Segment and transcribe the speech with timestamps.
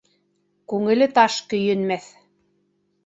[0.71, 2.09] Күңеле таш көйөнмәҫ.